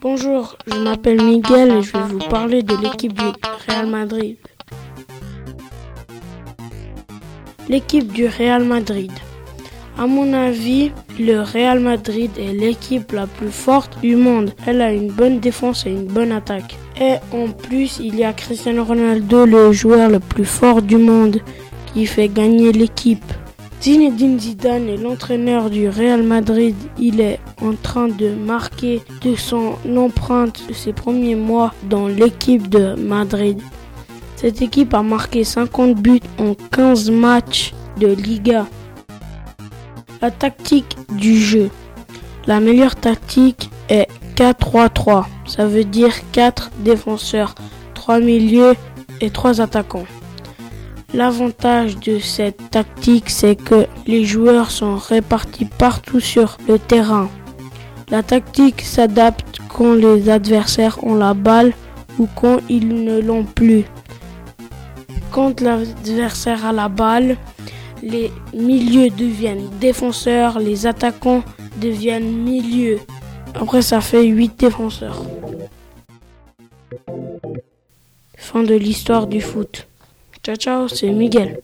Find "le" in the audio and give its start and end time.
11.18-11.42, 19.46-19.72, 20.08-20.18, 56.68-56.78